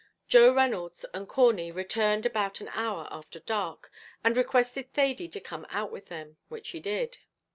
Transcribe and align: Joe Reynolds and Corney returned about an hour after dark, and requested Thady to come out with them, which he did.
Joe 0.27 0.51
Reynolds 0.51 1.05
and 1.13 1.29
Corney 1.29 1.71
returned 1.71 2.25
about 2.25 2.59
an 2.59 2.69
hour 2.69 3.07
after 3.11 3.39
dark, 3.39 3.91
and 4.23 4.35
requested 4.35 4.91
Thady 4.95 5.27
to 5.29 5.39
come 5.39 5.67
out 5.69 5.91
with 5.91 6.07
them, 6.07 6.37
which 6.49 6.69
he 6.69 6.79
did. 6.79 7.19